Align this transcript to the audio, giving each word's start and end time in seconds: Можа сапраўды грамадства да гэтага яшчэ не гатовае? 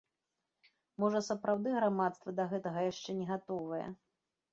Можа 1.03 1.19
сапраўды 1.27 1.69
грамадства 1.75 2.33
да 2.39 2.47
гэтага 2.53 2.87
яшчэ 2.91 3.09
не 3.19 3.25
гатовае? 3.33 3.83